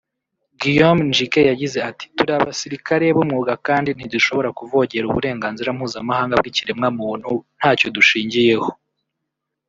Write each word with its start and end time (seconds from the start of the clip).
Guillaume 0.59 1.03
Ndjike 1.09 1.41
yagize 1.51 1.79
ati 1.89 2.05
“Turi 2.15 2.31
abasirikare 2.39 3.05
b’umwuga 3.15 3.53
kandi 3.67 3.89
ntidushobora 3.91 4.49
kuvogera 4.57 5.05
uburenganzira 5.07 5.69
mpuzamahanga 5.77 6.35
bw’ 6.39 6.45
ikiremwa 6.51 6.87
muntu 6.99 7.29
ntacyo 7.57 7.87
dushingiyeho 7.95 8.69